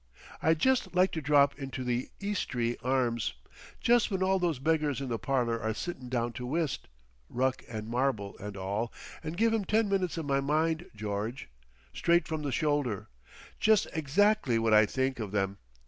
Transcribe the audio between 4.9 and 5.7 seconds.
in the parlour